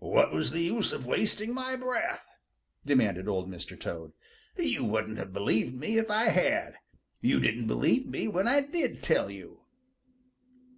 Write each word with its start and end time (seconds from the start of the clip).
"What 0.00 0.32
was 0.32 0.52
the 0.52 0.62
use 0.62 0.90
of 0.94 1.04
wasting 1.04 1.52
my 1.52 1.76
breath?" 1.76 2.24
demanded 2.86 3.28
Old 3.28 3.46
Mr. 3.50 3.78
Toad. 3.78 4.14
"You 4.56 4.84
wouldn't 4.86 5.18
have 5.18 5.34
believed 5.34 5.74
me 5.74 5.98
if 5.98 6.10
I 6.10 6.30
had. 6.30 6.76
You 7.20 7.40
didn't 7.40 7.66
believe 7.66 8.06
me 8.06 8.26
when 8.26 8.48
I 8.48 8.62
did 8.62 9.02
tell 9.02 9.30
you." 9.30 9.60